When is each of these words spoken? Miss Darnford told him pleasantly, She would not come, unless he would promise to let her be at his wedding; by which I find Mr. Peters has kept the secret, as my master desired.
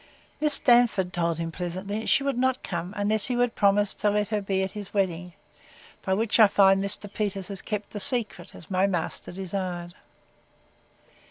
Miss 0.39 0.57
Darnford 0.57 1.13
told 1.13 1.37
him 1.37 1.51
pleasantly, 1.51 2.07
She 2.07 2.23
would 2.23 2.35
not 2.35 2.63
come, 2.63 2.91
unless 2.97 3.27
he 3.27 3.35
would 3.35 3.53
promise 3.53 3.93
to 3.93 4.09
let 4.09 4.29
her 4.29 4.41
be 4.41 4.63
at 4.63 4.71
his 4.71 4.95
wedding; 4.95 5.33
by 6.03 6.15
which 6.15 6.39
I 6.39 6.47
find 6.47 6.83
Mr. 6.83 7.05
Peters 7.13 7.49
has 7.49 7.61
kept 7.61 7.91
the 7.91 7.99
secret, 7.99 8.55
as 8.55 8.71
my 8.71 8.87
master 8.87 9.31
desired. 9.31 9.93